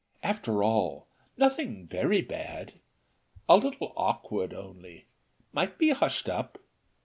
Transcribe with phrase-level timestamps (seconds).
[0.23, 1.05] After all,
[1.37, 2.73] nothing very bad
[3.47, 5.05] a little awkward only
[5.53, 6.57] might be hushed up.